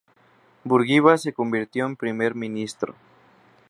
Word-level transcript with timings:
Burguiba 0.63 1.15
se 1.19 1.31
convirtió 1.31 1.85
en 1.85 1.95
Primer 1.95 2.33
ministro. 2.33 2.95